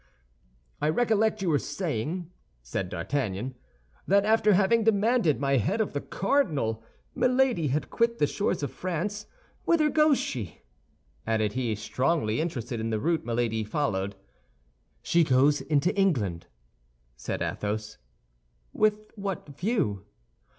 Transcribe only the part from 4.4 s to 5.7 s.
having demanded my